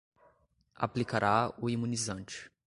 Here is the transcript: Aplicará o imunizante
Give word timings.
Aplicará 0.73 1.53
o 1.61 1.69
imunizante 1.69 2.49